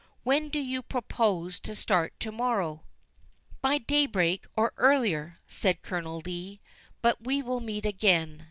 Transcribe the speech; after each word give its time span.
When 0.23 0.49
do 0.49 0.57
you 0.57 0.81
propose 0.81 1.59
to 1.59 1.75
start 1.75 2.19
to 2.21 2.31
morrow?" 2.31 2.85
"By 3.61 3.77
daybreak, 3.77 4.47
or 4.55 4.73
earlier," 4.75 5.37
said 5.45 5.83
Colonel 5.83 6.17
Lee; 6.25 6.59
"but 7.03 7.23
we 7.23 7.43
will 7.43 7.59
meet 7.59 7.85
again. 7.85 8.39